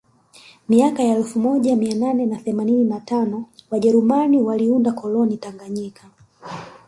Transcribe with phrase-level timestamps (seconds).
[0.69, 6.03] Miaka ya elfu moja mia nane na themanini na tano wajerumani waliunda koloni Tanganyika